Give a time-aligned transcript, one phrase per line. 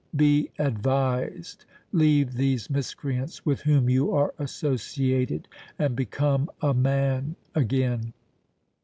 [0.15, 1.65] Be advised.
[1.91, 8.11] Leave these miscreants with whom you are associated and become a man again!"